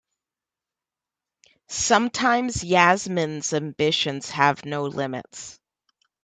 [1.67, 5.59] Sometimes Yasmin's ambitions have no limits.